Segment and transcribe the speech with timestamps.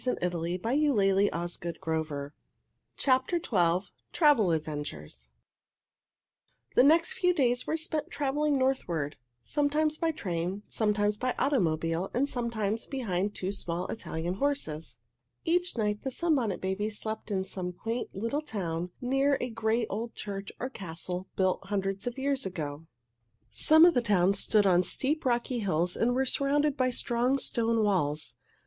[0.03, 1.71] [Illustration: Travel Adventures]
[4.13, 5.31] TRAVEL ADVENTURES
[6.75, 12.09] The next few days were spent in traveling northward, sometimes by train, sometimes by automobile,
[12.15, 14.97] and sometimes behind two small Italian horses.
[15.45, 20.15] Each night the Sunbonnet Babies slept in some quaint little town near a great old
[20.15, 22.87] church or castle built hundreds of years ago.
[23.51, 27.83] Some of the towns stood on steep, rocky hills and were surrounded by strong, stone
[27.83, 28.33] walls.